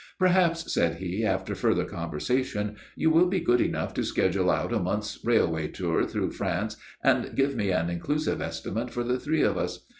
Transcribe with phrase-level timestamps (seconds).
[0.17, 4.79] "Perhaps," said he, after further conversation, "you will be good enough to schedule out a
[4.79, 9.59] month's railway tour through France, and give me an inclusive estimate for the three of
[9.59, 9.85] us.